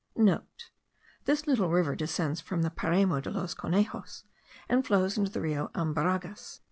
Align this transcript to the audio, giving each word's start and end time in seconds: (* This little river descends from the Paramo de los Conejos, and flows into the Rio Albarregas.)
(* 0.67 1.25
This 1.25 1.45
little 1.45 1.69
river 1.69 1.95
descends 1.95 2.41
from 2.41 2.63
the 2.63 2.71
Paramo 2.71 3.21
de 3.21 3.29
los 3.29 3.53
Conejos, 3.53 4.23
and 4.67 4.83
flows 4.83 5.15
into 5.15 5.29
the 5.31 5.41
Rio 5.41 5.67
Albarregas.) 5.75 6.59